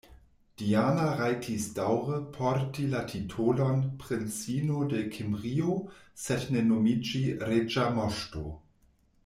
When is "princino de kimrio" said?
4.05-5.77